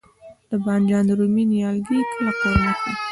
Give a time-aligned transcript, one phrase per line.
[0.49, 2.95] د بانجان رومي نیالګي کله قوریه کړم؟